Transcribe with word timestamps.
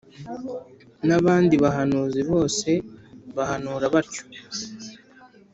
N’abandi 1.07 1.55
bahanuzi 1.63 2.21
bose 2.31 2.69
bahanura 3.35 3.85
batyo 3.93 4.23